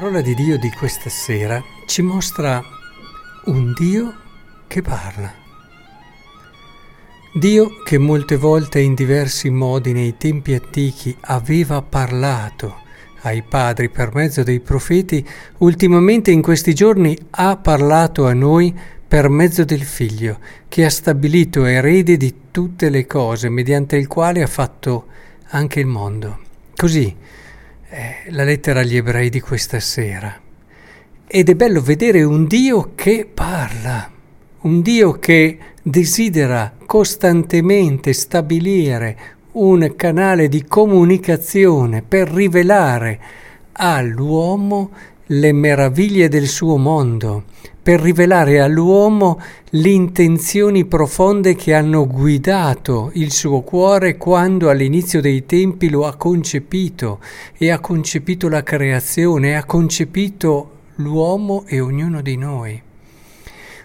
parola 0.00 0.22
di 0.22 0.34
Dio 0.34 0.56
di 0.56 0.70
questa 0.70 1.10
sera 1.10 1.62
ci 1.84 2.00
mostra 2.00 2.64
un 3.44 3.74
Dio 3.78 4.14
che 4.66 4.80
parla. 4.80 5.30
Dio 7.34 7.82
che 7.84 7.98
molte 7.98 8.36
volte 8.36 8.80
in 8.80 8.94
diversi 8.94 9.50
modi 9.50 9.92
nei 9.92 10.16
tempi 10.16 10.54
antichi 10.54 11.14
aveva 11.20 11.82
parlato 11.82 12.76
ai 13.24 13.42
padri 13.42 13.90
per 13.90 14.14
mezzo 14.14 14.42
dei 14.42 14.60
profeti, 14.60 15.22
ultimamente 15.58 16.30
in 16.30 16.40
questi 16.40 16.72
giorni 16.72 17.14
ha 17.32 17.58
parlato 17.58 18.26
a 18.26 18.32
noi 18.32 18.74
per 19.06 19.28
mezzo 19.28 19.64
del 19.64 19.82
Figlio, 19.82 20.38
che 20.68 20.86
ha 20.86 20.90
stabilito 20.90 21.66
erede 21.66 22.16
di 22.16 22.34
tutte 22.50 22.88
le 22.88 23.06
cose, 23.06 23.50
mediante 23.50 23.98
il 23.98 24.06
quale 24.06 24.42
ha 24.42 24.46
fatto 24.46 25.08
anche 25.48 25.78
il 25.78 25.86
mondo. 25.86 26.38
Così 26.74 27.14
eh, 27.90 28.30
la 28.30 28.44
lettera 28.44 28.80
agli 28.80 28.96
ebrei 28.96 29.30
di 29.30 29.40
questa 29.40 29.80
sera. 29.80 30.32
Ed 31.26 31.48
è 31.48 31.54
bello 31.54 31.80
vedere 31.80 32.22
un 32.22 32.46
Dio 32.46 32.92
che 32.94 33.28
parla, 33.32 34.10
un 34.60 34.80
Dio 34.80 35.18
che 35.18 35.58
desidera 35.82 36.72
costantemente 36.86 38.12
stabilire 38.12 39.16
un 39.52 39.94
canale 39.96 40.48
di 40.48 40.64
comunicazione 40.64 42.02
per 42.02 42.28
rivelare 42.28 43.18
all'uomo 43.72 44.90
le 45.26 45.52
meraviglie 45.52 46.28
del 46.28 46.46
suo 46.46 46.76
mondo, 46.76 47.44
per 47.82 48.00
rivelare 48.00 48.60
all'uomo 48.60 49.40
le 49.70 49.88
intenzioni 49.88 50.84
profonde 50.84 51.54
che 51.54 51.74
hanno 51.74 52.06
guidato 52.06 53.10
il 53.14 53.32
suo 53.32 53.62
cuore 53.62 54.16
quando 54.16 54.68
all'inizio 54.68 55.20
dei 55.20 55.46
tempi 55.46 55.88
lo 55.88 56.06
ha 56.06 56.16
concepito 56.16 57.20
e 57.56 57.70
ha 57.70 57.78
concepito 57.78 58.48
la 58.48 58.62
creazione, 58.62 59.56
ha 59.56 59.64
concepito 59.64 60.78
l'uomo 60.96 61.64
e 61.66 61.80
ognuno 61.80 62.20
di 62.20 62.36
noi. 62.36 62.82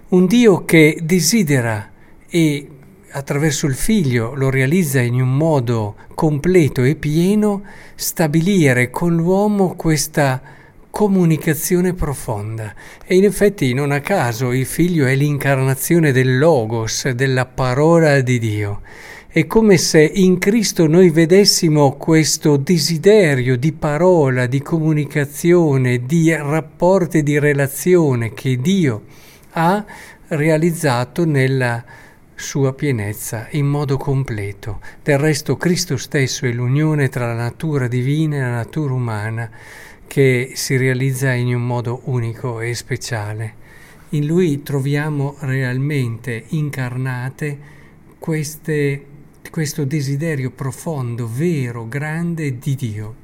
Un 0.08 0.26
Dio 0.26 0.66
che 0.66 1.00
desidera 1.02 1.90
e 2.28 2.68
attraverso 3.12 3.66
il 3.66 3.76
figlio 3.76 4.34
lo 4.36 4.50
realizza 4.50 5.00
in 5.00 5.22
un 5.22 5.36
modo 5.36 5.96
completo 6.14 6.84
e 6.84 6.96
pieno, 6.96 7.64
stabilire 7.96 8.90
con 8.90 9.16
l'uomo 9.16 9.76
questa 9.76 10.42
comunicazione 10.96 11.94
profonda. 11.94 12.74
E 13.06 13.18
in 13.18 13.26
effetti 13.26 13.74
non 13.74 13.92
a 13.92 14.00
caso 14.00 14.54
il 14.54 14.66
figlio 14.66 15.06
è 15.06 15.14
l'incarnazione 15.14 16.14
del 16.14 16.38
Logos, 16.38 17.10
della 17.10 17.46
parola 17.46 18.22
di 18.22 18.40
Dio. 18.40 18.80
È 19.28 19.46
come 19.46 19.78
se 19.78 20.00
in 20.02 20.38
Cristo 20.40 20.88
noi 20.88 21.10
vedessimo 21.10 21.98
questo 21.98 22.56
desiderio 22.56 23.58
di 23.58 23.74
parola, 23.74 24.46
di 24.46 24.62
comunicazione, 24.62 26.06
di 26.06 26.34
rapporti 26.34 27.24
di 27.24 27.40
relazione 27.40 28.34
che 28.34 28.56
Dio 28.56 29.04
ha 29.52 29.84
realizzato 30.30 31.26
nella 31.26 31.84
sua 32.36 32.74
pienezza 32.74 33.48
in 33.52 33.66
modo 33.66 33.98
completo. 33.98 34.80
Del 35.04 35.18
resto 35.18 35.58
Cristo 35.58 35.98
stesso 35.98 36.46
è 36.46 36.52
l'unione 36.54 37.09
tra 37.09 37.28
la 37.28 37.34
natura 37.34 37.90
divina 37.90 38.38
e 38.38 38.40
la 38.40 38.50
natura 38.52 38.94
umana 38.94 39.50
che 40.08 40.52
si 40.56 40.78
realizza 40.78 41.34
in 41.34 41.53
un 41.53 41.66
modo 41.66 42.02
unico 42.06 42.61
e 42.61 42.73
speciale. 42.73 43.64
In 44.09 44.25
lui 44.25 44.64
troviamo 44.64 45.36
realmente 45.39 46.45
incarnate 46.50 47.58
queste, 48.20 49.06
questo 49.52 49.84
desiderio 49.84 50.52
profondo, 50.52 51.30
vero, 51.31 51.88
grande 51.88 52.57
di 52.57 52.75
Dio. 52.75 53.16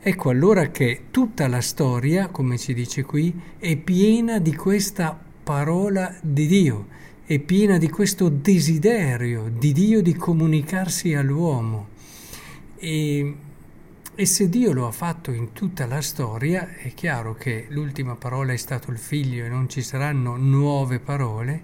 Ecco 0.00 0.28
allora 0.28 0.70
che 0.70 1.04
tutta 1.10 1.48
la 1.48 1.60
storia, 1.60 2.28
come 2.28 2.58
ci 2.58 2.74
dice 2.74 3.04
qui, 3.04 3.32
è 3.58 3.76
piena 3.76 4.38
di 4.38 4.54
questa 4.54 5.18
parola 5.42 6.14
di 6.20 6.46
Dio, 6.46 6.86
è 7.24 7.38
piena 7.38 7.78
di 7.78 7.88
questo 7.88 8.28
desiderio 8.28 9.50
di 9.56 9.72
Dio 9.72 10.02
di 10.02 10.14
comunicarsi 10.14 11.14
all'uomo. 11.14 11.88
E 12.76 13.34
e 14.16 14.26
se 14.26 14.48
Dio 14.48 14.72
lo 14.72 14.86
ha 14.86 14.92
fatto 14.92 15.32
in 15.32 15.52
tutta 15.52 15.86
la 15.86 16.00
storia, 16.00 16.76
è 16.76 16.94
chiaro 16.94 17.34
che 17.34 17.66
l'ultima 17.70 18.14
parola 18.14 18.52
è 18.52 18.56
stato 18.56 18.92
il 18.92 18.98
figlio 18.98 19.44
e 19.44 19.48
non 19.48 19.68
ci 19.68 19.82
saranno 19.82 20.36
nuove 20.36 21.00
parole, 21.00 21.60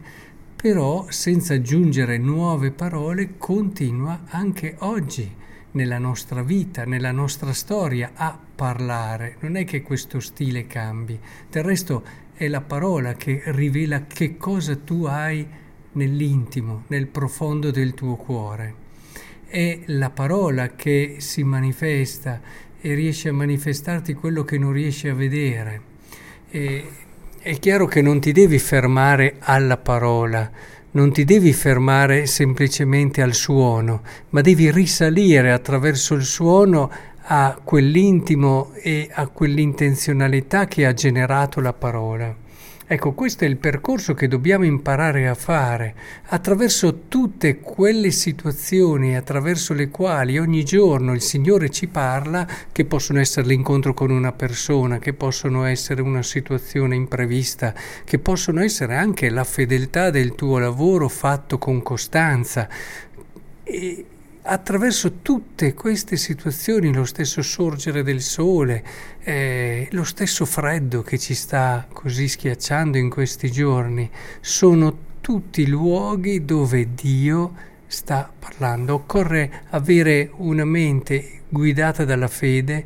però 0.57 1.07
senza 1.11 1.55
aggiungere 1.55 2.19
nuove 2.19 2.73
parole 2.73 3.37
continua 3.39 4.23
anche 4.27 4.75
oggi 4.81 5.33
nella 5.73 5.99
nostra 5.99 6.43
vita, 6.43 6.85
nella 6.85 7.13
nostra 7.13 7.53
storia 7.53 8.13
a 8.15 8.37
parlare. 8.55 9.37
Non 9.41 9.55
è 9.55 9.65
che 9.65 9.83
questo 9.83 10.19
stile 10.19 10.67
cambi, 10.67 11.19
del 11.49 11.63
resto 11.63 12.03
è 12.35 12.49
la 12.49 12.63
parola 12.63 13.15
che 13.15 13.43
rivela 13.47 14.07
che 14.07 14.37
cosa 14.37 14.75
tu 14.75 15.05
hai 15.05 15.47
nell'intimo, 15.93 16.83
nel 16.89 17.07
profondo 17.07 17.71
del 17.71 17.95
tuo 17.95 18.17
cuore 18.17 18.89
è 19.51 19.81
la 19.87 20.11
parola 20.11 20.69
che 20.77 21.17
si 21.19 21.43
manifesta 21.43 22.41
e 22.81 22.95
riesce 22.95 23.31
a 23.31 23.33
manifestarti 23.33 24.15
quello 24.15 24.45
che 24.45 24.57
non 24.57 24.73
riesci 24.73 25.09
a 25.09 25.15
vedere. 25.15 25.81
E, 26.49 26.85
è 27.41 27.59
chiaro 27.59 27.87
che 27.87 28.01
non 28.01 28.21
ti 28.21 28.31
devi 28.31 28.61
fermare 28.61 29.37
alla 29.41 29.77
parola, 29.77 30.49
non 30.93 31.13
ti 31.13 31.25
devi 31.25 31.53
fermare 31.53 32.27
semplicemente 32.27 33.23
al 33.23 33.35
suono, 33.35 34.03
ma 34.31 34.41
devi 34.41 34.71
risalire 34.71 35.51
attraverso 35.51 36.15
il 36.15 36.25
suono 36.25 36.91
a 37.23 37.59
quell'intimo 37.63 38.73
e 38.75 39.09
a 39.13 39.27
quell'intenzionalità 39.27 40.67
che 40.67 40.87
ha 40.87 40.95
generato 40.95 41.61
la 41.61 41.73
parola. 41.73 42.49
Ecco, 42.93 43.13
questo 43.13 43.45
è 43.45 43.47
il 43.47 43.57
percorso 43.57 44.15
che 44.15 44.27
dobbiamo 44.27 44.65
imparare 44.65 45.29
a 45.29 45.37
fare 45.37 45.95
attraverso 46.31 47.03
tutte 47.07 47.61
quelle 47.61 48.11
situazioni 48.11 49.17
attraverso 49.17 49.75
le 49.75 49.91
quali 49.91 50.39
ogni 50.39 50.65
giorno 50.65 51.13
il 51.13 51.21
Signore 51.21 51.71
ci 51.71 51.87
parla, 51.87 52.45
che 52.73 52.85
possono 52.85 53.21
essere 53.21 53.47
l'incontro 53.47 53.95
con 53.95 54.11
una 54.11 54.33
persona, 54.33 54.99
che 54.99 55.13
possono 55.13 55.67
essere 55.67 56.03
una 56.03 56.25
situazione 56.25 56.97
imprevista, 56.97 57.73
che 58.03 58.19
possono 58.19 58.61
essere 58.61 58.97
anche 58.97 59.31
la 59.31 59.45
fedeltà 59.45 60.11
del 60.11 60.35
tuo 60.35 60.59
lavoro 60.59 61.09
fatto 61.09 61.59
con 61.59 61.83
costanza. 61.83 62.69
E 63.63 64.05
attraverso 64.53 65.19
tutte 65.23 65.75
queste 65.75 66.17
situazioni, 66.17 66.93
lo 66.93 67.05
stesso 67.05 67.41
sorgere 67.41 68.03
del 68.03 68.21
sole, 68.21 68.83
eh, 69.21 69.87
lo 69.93 70.03
stesso 70.03 70.45
freddo 70.45 71.03
che 71.03 71.19
ci 71.19 71.35
sta 71.35 71.87
così 71.93 72.27
schiacciando 72.27 72.99
in 72.99 73.11
questi 73.11 73.53
giorni, 73.53 74.11
sono 74.41 75.09
tutti 75.21 75.69
luoghi 75.69 76.45
dove 76.45 76.95
Dio 76.95 77.53
sta 77.87 78.29
parlando. 78.37 78.95
Occorre 78.95 79.63
avere 79.71 80.33
una 80.39 80.65
mente 80.65 81.43
guidata 81.49 82.05
dalla 82.05 82.29
fede 82.29 82.85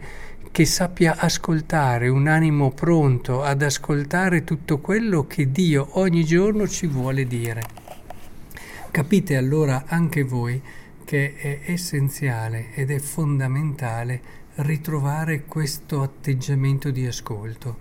che 0.50 0.66
sappia 0.66 1.16
ascoltare, 1.16 2.08
un 2.08 2.28
animo 2.28 2.72
pronto 2.72 3.42
ad 3.42 3.62
ascoltare 3.62 4.44
tutto 4.44 4.80
quello 4.80 5.26
che 5.26 5.50
Dio 5.50 5.88
ogni 5.92 6.24
giorno 6.24 6.68
ci 6.68 6.86
vuole 6.86 7.26
dire. 7.26 7.62
Capite 8.90 9.36
allora 9.36 9.84
anche 9.86 10.22
voi 10.24 10.60
che 11.04 11.34
è 11.36 11.60
essenziale 11.66 12.72
ed 12.74 12.90
è 12.90 12.98
fondamentale 12.98 14.42
ritrovare 14.56 15.44
questo 15.44 16.02
atteggiamento 16.02 16.90
di 16.90 17.06
ascolto. 17.06 17.78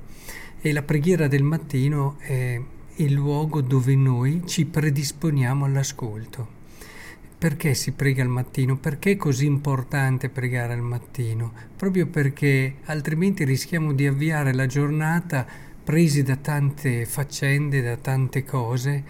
E 0.61 0.72
la 0.72 0.81
preghiera 0.81 1.28
del 1.28 1.44
mattino 1.44 2.16
è 2.19 2.59
il 2.98 3.12
luogo 3.12 3.62
dove 3.62 3.95
noi 3.95 4.44
ci 4.45 4.65
predisponiamo 4.65 5.65
all'ascolto. 5.65 6.62
Perché 7.38 7.74
si 7.74 7.92
prega 7.92 8.24
al 8.24 8.30
mattino? 8.30 8.77
Perché 8.77 9.12
è 9.12 9.18
così 9.18 9.45
importante 9.45 10.30
pregare 10.30 10.74
al 10.74 10.81
mattino? 10.81 11.51
Proprio 11.75 12.07
perché 12.07 12.75
altrimenti 12.86 13.44
rischiamo 13.44 13.92
di 13.92 14.07
avviare 14.07 14.53
la 14.53 14.65
giornata 14.65 15.45
presi 15.83 16.24
da 16.24 16.38
tante 16.38 17.06
faccende, 17.06 17.81
da 17.81 17.98
tante 17.98 18.45
cose 18.45 19.03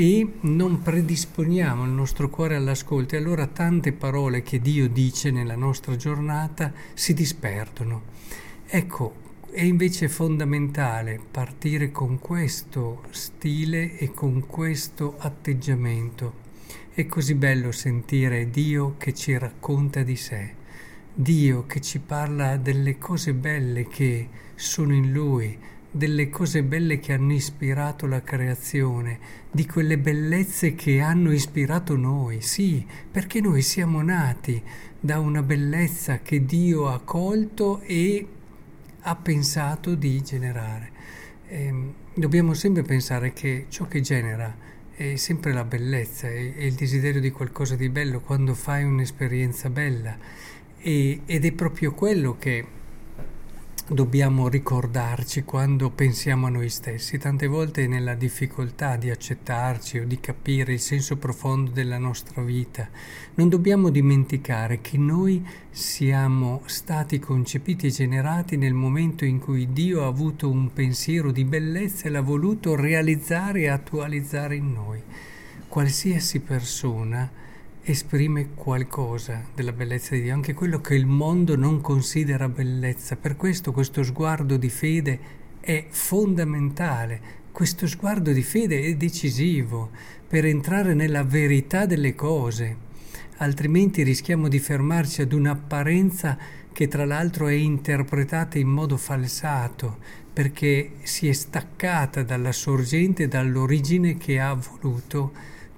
e 0.00 0.34
non 0.42 0.80
predisponiamo 0.80 1.82
il 1.82 1.90
nostro 1.90 2.30
cuore 2.30 2.54
all'ascolto 2.54 3.16
e 3.16 3.18
allora 3.18 3.48
tante 3.48 3.90
parole 3.90 4.44
che 4.44 4.60
Dio 4.60 4.88
dice 4.88 5.32
nella 5.32 5.56
nostra 5.56 5.96
giornata 5.96 6.72
si 6.94 7.14
disperdono. 7.14 8.02
Ecco, 8.64 9.14
è 9.50 9.62
invece 9.62 10.08
fondamentale 10.08 11.18
partire 11.28 11.90
con 11.90 12.20
questo 12.20 13.02
stile 13.10 13.98
e 13.98 14.12
con 14.12 14.46
questo 14.46 15.16
atteggiamento. 15.18 16.46
È 16.94 17.04
così 17.06 17.34
bello 17.34 17.72
sentire 17.72 18.50
Dio 18.50 18.94
che 18.98 19.12
ci 19.12 19.36
racconta 19.36 20.04
di 20.04 20.14
sé, 20.14 20.54
Dio 21.12 21.66
che 21.66 21.80
ci 21.80 21.98
parla 21.98 22.56
delle 22.56 22.98
cose 22.98 23.34
belle 23.34 23.88
che 23.88 24.28
sono 24.54 24.94
in 24.94 25.10
Lui, 25.10 25.58
delle 25.98 26.30
cose 26.30 26.62
belle 26.62 27.00
che 27.00 27.12
hanno 27.12 27.32
ispirato 27.32 28.06
la 28.06 28.22
creazione, 28.22 29.18
di 29.50 29.66
quelle 29.66 29.98
bellezze 29.98 30.74
che 30.76 31.00
hanno 31.00 31.32
ispirato 31.32 31.96
noi, 31.96 32.40
sì, 32.40 32.86
perché 33.10 33.40
noi 33.40 33.62
siamo 33.62 34.00
nati 34.00 34.62
da 35.00 35.18
una 35.18 35.42
bellezza 35.42 36.20
che 36.20 36.44
Dio 36.44 36.88
ha 36.88 37.00
colto 37.00 37.80
e 37.80 38.26
ha 39.00 39.16
pensato 39.16 39.96
di 39.96 40.22
generare. 40.22 40.90
E 41.48 41.64
ehm, 41.64 41.94
dobbiamo 42.14 42.54
sempre 42.54 42.82
pensare 42.82 43.32
che 43.32 43.66
ciò 43.68 43.88
che 43.88 44.00
genera 44.00 44.54
è 44.94 45.16
sempre 45.16 45.52
la 45.52 45.64
bellezza, 45.64 46.28
è 46.28 46.38
il 46.38 46.74
desiderio 46.74 47.20
di 47.20 47.30
qualcosa 47.32 47.74
di 47.74 47.88
bello 47.88 48.20
quando 48.20 48.54
fai 48.54 48.84
un'esperienza 48.84 49.68
bella 49.68 50.16
e, 50.78 51.22
ed 51.26 51.44
è 51.44 51.52
proprio 51.52 51.92
quello 51.92 52.36
che 52.38 52.64
dobbiamo 53.90 54.48
ricordarci 54.48 55.44
quando 55.44 55.90
pensiamo 55.90 56.46
a 56.46 56.50
noi 56.50 56.68
stessi. 56.68 57.16
Tante 57.16 57.46
volte 57.46 57.86
nella 57.86 58.14
difficoltà 58.14 58.96
di 58.96 59.10
accettarci 59.10 60.00
o 60.00 60.04
di 60.04 60.20
capire 60.20 60.74
il 60.74 60.80
senso 60.80 61.16
profondo 61.16 61.70
della 61.70 61.98
nostra 61.98 62.42
vita, 62.42 62.88
non 63.34 63.48
dobbiamo 63.48 63.88
dimenticare 63.88 64.80
che 64.80 64.98
noi 64.98 65.46
siamo 65.70 66.62
stati 66.66 67.18
concepiti 67.18 67.86
e 67.86 67.90
generati 67.90 68.56
nel 68.56 68.74
momento 68.74 69.24
in 69.24 69.38
cui 69.38 69.72
Dio 69.72 70.04
ha 70.04 70.06
avuto 70.06 70.50
un 70.50 70.72
pensiero 70.72 71.32
di 71.32 71.44
bellezza 71.44 72.06
e 72.06 72.10
l'ha 72.10 72.20
voluto 72.20 72.74
realizzare 72.74 73.60
e 73.60 73.68
attualizzare 73.68 74.56
in 74.56 74.72
noi. 74.72 75.02
Qualsiasi 75.66 76.40
persona 76.40 77.46
esprime 77.90 78.50
qualcosa 78.54 79.46
della 79.54 79.72
bellezza 79.72 80.14
di 80.14 80.22
Dio, 80.22 80.34
anche 80.34 80.52
quello 80.52 80.80
che 80.80 80.94
il 80.94 81.06
mondo 81.06 81.56
non 81.56 81.80
considera 81.80 82.48
bellezza. 82.48 83.16
Per 83.16 83.36
questo 83.36 83.72
questo 83.72 84.02
sguardo 84.02 84.56
di 84.56 84.68
fede 84.68 85.18
è 85.60 85.86
fondamentale, 85.88 87.20
questo 87.50 87.86
sguardo 87.86 88.32
di 88.32 88.42
fede 88.42 88.82
è 88.82 88.94
decisivo 88.94 89.90
per 90.26 90.44
entrare 90.44 90.92
nella 90.92 91.24
verità 91.24 91.86
delle 91.86 92.14
cose, 92.14 92.76
altrimenti 93.38 94.02
rischiamo 94.02 94.48
di 94.48 94.58
fermarci 94.58 95.22
ad 95.22 95.32
un'apparenza 95.32 96.36
che 96.72 96.88
tra 96.88 97.06
l'altro 97.06 97.48
è 97.48 97.54
interpretata 97.54 98.58
in 98.58 98.68
modo 98.68 98.98
falsato, 98.98 99.96
perché 100.30 100.92
si 101.02 101.26
è 101.26 101.32
staccata 101.32 102.22
dalla 102.22 102.52
sorgente, 102.52 103.28
dall'origine 103.28 104.18
che 104.18 104.38
ha 104.38 104.52
voluto 104.52 105.32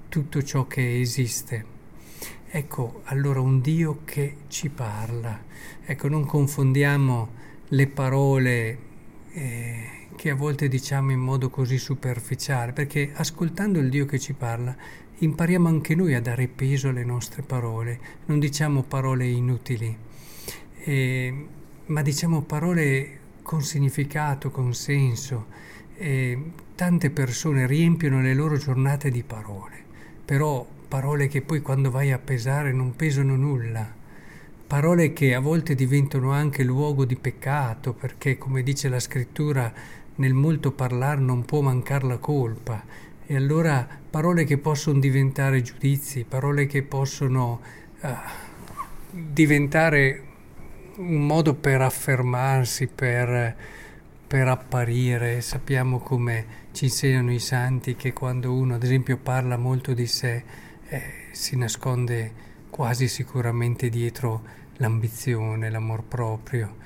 tutto 0.08 0.42
ciò 0.42 0.66
che 0.66 1.00
esiste. 1.00 1.69
Ecco 2.52 3.02
allora 3.04 3.38
un 3.38 3.60
Dio 3.60 4.00
che 4.04 4.38
ci 4.48 4.70
parla. 4.70 5.40
Ecco, 5.84 6.08
non 6.08 6.26
confondiamo 6.26 7.28
le 7.68 7.86
parole 7.86 8.78
eh, 9.30 9.88
che 10.16 10.30
a 10.30 10.34
volte 10.34 10.66
diciamo 10.66 11.12
in 11.12 11.20
modo 11.20 11.48
così 11.48 11.78
superficiale, 11.78 12.72
perché 12.72 13.12
ascoltando 13.14 13.78
il 13.78 13.88
Dio 13.88 14.04
che 14.04 14.18
ci 14.18 14.32
parla 14.32 14.76
impariamo 15.18 15.68
anche 15.68 15.94
noi 15.94 16.14
a 16.14 16.20
dare 16.20 16.48
peso 16.48 16.88
alle 16.88 17.04
nostre 17.04 17.42
parole, 17.42 18.00
non 18.26 18.40
diciamo 18.40 18.82
parole 18.82 19.28
inutili, 19.28 19.96
eh, 20.78 21.46
ma 21.86 22.02
diciamo 22.02 22.42
parole 22.42 23.18
con 23.42 23.62
significato, 23.62 24.50
con 24.50 24.74
senso. 24.74 25.46
Eh, 25.94 26.50
tante 26.74 27.10
persone 27.10 27.68
riempiono 27.68 28.20
le 28.20 28.34
loro 28.34 28.56
giornate 28.56 29.08
di 29.08 29.22
parole, 29.22 29.84
però 30.24 30.66
parole 30.90 31.28
che 31.28 31.40
poi 31.40 31.60
quando 31.60 31.88
vai 31.88 32.10
a 32.10 32.18
pesare 32.18 32.72
non 32.72 32.96
pesano 32.96 33.36
nulla, 33.36 33.88
parole 34.66 35.12
che 35.12 35.36
a 35.36 35.38
volte 35.38 35.76
diventano 35.76 36.32
anche 36.32 36.64
luogo 36.64 37.04
di 37.04 37.14
peccato, 37.14 37.92
perché 37.92 38.36
come 38.38 38.64
dice 38.64 38.88
la 38.88 38.98
scrittura, 38.98 39.72
nel 40.16 40.34
molto 40.34 40.72
parlare 40.72 41.20
non 41.20 41.44
può 41.44 41.60
mancare 41.60 42.08
la 42.08 42.18
colpa. 42.18 42.82
E 43.24 43.36
allora 43.36 43.86
parole 44.10 44.42
che 44.42 44.58
possono 44.58 44.98
diventare 44.98 45.62
giudizi, 45.62 46.24
parole 46.24 46.66
che 46.66 46.82
possono 46.82 47.60
uh, 48.00 48.08
diventare 49.12 50.22
un 50.96 51.24
modo 51.24 51.54
per 51.54 51.82
affermarsi, 51.82 52.88
per, 52.88 53.56
per 54.26 54.48
apparire. 54.48 55.40
Sappiamo 55.40 56.00
come 56.00 56.46
ci 56.72 56.86
insegnano 56.86 57.32
i 57.32 57.38
santi 57.38 57.94
che 57.94 58.12
quando 58.12 58.52
uno, 58.52 58.74
ad 58.74 58.82
esempio, 58.82 59.18
parla 59.18 59.56
molto 59.56 59.94
di 59.94 60.06
sé, 60.08 60.68
eh, 60.90 61.02
si 61.30 61.56
nasconde 61.56 62.48
quasi 62.68 63.08
sicuramente 63.08 63.88
dietro 63.88 64.42
l'ambizione, 64.78 65.70
l'amor 65.70 66.02
proprio 66.02 66.76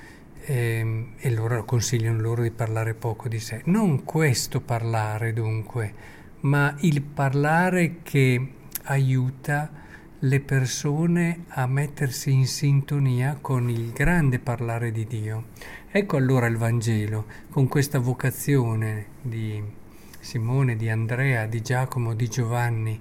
eh, 0.45 1.13
e 1.17 1.31
loro 1.31 1.65
consigliano 1.65 2.19
loro 2.21 2.43
di 2.43 2.51
parlare 2.51 2.93
poco 2.93 3.27
di 3.27 3.39
sé. 3.39 3.61
Non 3.65 4.03
questo 4.03 4.61
parlare 4.61 5.33
dunque, 5.33 5.93
ma 6.41 6.75
il 6.81 7.01
parlare 7.01 8.01
che 8.03 8.51
aiuta 8.83 9.83
le 10.19 10.39
persone 10.39 11.45
a 11.49 11.65
mettersi 11.65 12.31
in 12.31 12.47
sintonia 12.47 13.37
con 13.41 13.69
il 13.69 13.91
grande 13.91 14.39
parlare 14.39 14.91
di 14.91 15.05
Dio. 15.05 15.45
Ecco 15.89 16.17
allora 16.17 16.45
il 16.45 16.57
Vangelo, 16.57 17.25
con 17.49 17.67
questa 17.67 17.99
vocazione 17.99 19.07
di 19.21 19.63
Simone, 20.19 20.75
di 20.75 20.89
Andrea, 20.89 21.45
di 21.47 21.61
Giacomo, 21.61 22.13
di 22.13 22.27
Giovanni, 22.27 22.99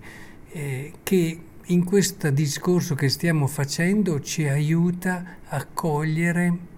eh, 0.54 0.92
che 1.02 1.40
in 1.64 1.84
questo 1.84 2.30
discorso 2.30 2.94
che 2.94 3.08
stiamo 3.08 3.48
facendo 3.48 4.20
ci 4.20 4.46
aiuta 4.46 5.38
a 5.48 5.66
cogliere 5.66 6.72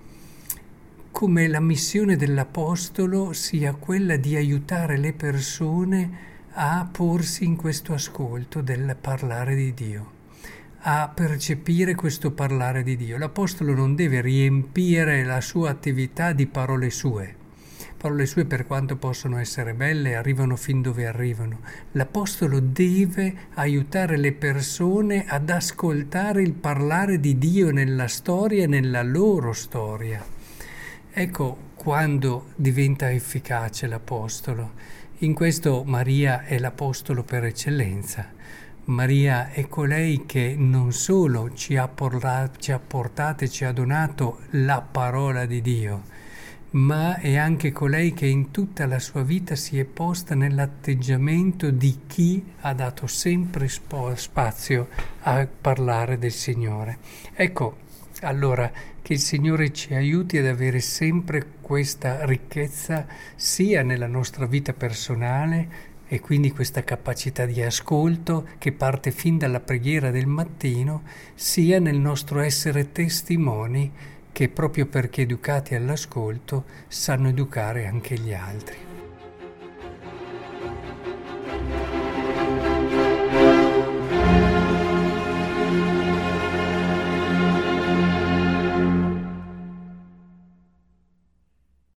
come 1.11 1.46
la 1.46 1.61
missione 1.61 2.17
dell'Apostolo 2.17 3.34
sia 3.34 3.75
quella 3.75 4.17
di 4.17 4.34
aiutare 4.34 4.96
le 4.96 5.12
persone 5.12 6.25
a 6.52 6.88
porsi 6.90 7.44
in 7.44 7.56
questo 7.56 7.93
ascolto 7.93 8.62
del 8.62 8.96
parlare 8.99 9.55
di 9.55 9.75
Dio, 9.75 10.11
a 10.81 11.12
percepire 11.14 11.94
questo 11.94 12.31
parlare 12.31 12.82
di 12.82 12.96
Dio. 12.96 13.19
L'Apostolo 13.19 13.75
non 13.75 13.94
deve 13.94 14.23
riempire 14.23 15.23
la 15.23 15.43
sua 15.43 15.69
attività 15.69 16.32
di 16.32 16.46
parole 16.46 16.88
sue, 16.88 17.34
Parole 17.96 18.26
sue, 18.26 18.44
per 18.44 18.66
quanto 18.66 18.96
possono 18.96 19.38
essere 19.38 19.72
belle, 19.72 20.16
arrivano 20.16 20.56
fin 20.56 20.82
dove 20.82 21.06
arrivano. 21.06 21.60
L'Apostolo 21.93 22.60
deve 22.60 23.34
aiutare 23.54 24.16
le 24.16 24.32
persone 24.32 25.25
ad 25.26 25.48
ascoltare 25.48 26.43
il 26.43 26.52
parlare 26.52 27.19
di 27.19 27.38
Dio 27.38 27.70
nella 27.70 28.06
storia 28.06 28.64
e 28.64 28.66
nella 28.66 29.02
loro 29.02 29.52
storia. 29.52 30.25
Ecco 31.10 31.58
quando 31.75 32.48
diventa 32.56 33.10
efficace 33.10 33.87
l'Apostolo. 33.87 34.72
In 35.20 35.32
questo 35.32 35.82
Maria 35.84 36.44
è 36.44 36.58
l'Apostolo 36.58 37.23
per 37.23 37.44
eccellenza. 37.44 38.35
Maria 38.85 39.50
è 39.50 39.66
colei 39.66 40.26
che 40.26 40.54
non 40.56 40.92
solo 40.92 41.52
ci 41.54 41.76
ha, 41.76 41.88
portato, 41.88 42.59
ci 42.61 42.70
ha 42.70 42.78
portato 42.78 43.44
e 43.44 43.49
ci 43.49 43.64
ha 43.64 43.73
donato 43.73 44.40
la 44.50 44.80
parola 44.80 45.47
di 45.47 45.61
Dio, 45.61 46.02
ma 46.70 47.18
è 47.18 47.37
anche 47.37 47.73
colei 47.73 48.12
che 48.12 48.26
in 48.26 48.50
tutta 48.50 48.87
la 48.87 48.99
sua 48.99 49.23
vita 49.23 49.54
si 49.54 49.78
è 49.78 49.85
posta 49.85 50.35
nell'atteggiamento 50.35 51.70
di 51.70 52.00
chi 52.06 52.44
ha 52.61 52.75
dato 52.75 53.06
sempre 53.06 53.68
spazio 53.68 54.88
a 55.20 55.46
parlare 55.46 56.18
del 56.18 56.32
Signore. 56.32 56.99
Ecco, 57.35 57.85
allora, 58.23 58.70
che 59.00 59.12
il 59.12 59.20
Signore 59.20 59.73
ci 59.73 59.94
aiuti 59.94 60.38
ad 60.38 60.46
avere 60.46 60.80
sempre 60.80 61.44
questa 61.61 62.25
ricchezza 62.25 63.06
sia 63.37 63.82
nella 63.82 64.08
nostra 64.08 64.46
vita 64.46 64.73
personale 64.73 65.94
e 66.08 66.20
quindi 66.20 66.52
questa 66.52 66.82
capacità 66.85 67.46
di 67.46 67.62
ascolto 67.62 68.49
che 68.58 68.73
parte 68.73 69.11
fin 69.11 69.38
dalla 69.38 69.61
preghiera 69.61 70.11
del 70.11 70.26
mattino, 70.26 71.02
sia 71.35 71.78
nel 71.78 71.99
nostro 71.99 72.40
essere 72.40 72.92
testimoni 72.92 73.92
che 74.37 74.50
proprio 74.50 74.85
perché 74.85 75.23
educati 75.23 75.75
all'ascolto 75.75 76.64
sanno 76.88 77.28
educare 77.28 77.87
anche 77.87 78.19
gli 78.19 78.35
altri. 78.35 78.86